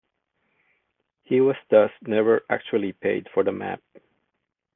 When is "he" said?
1.21-1.41